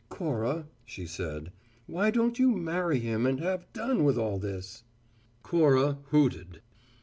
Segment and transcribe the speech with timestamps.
[0.09, 1.51] "Cora," she said,
[1.85, 4.83] "why don't you marry him and have done with all this?"
[5.43, 6.59] Cora hooted.